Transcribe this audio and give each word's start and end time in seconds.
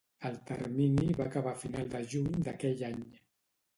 El 0.27 0.37
termini 0.51 1.11
va 1.19 1.27
acabar 1.27 1.53
a 1.57 1.61
final 1.65 1.91
de 1.93 2.01
juny 2.15 2.41
d'aquell 2.49 2.83
any. 2.93 3.05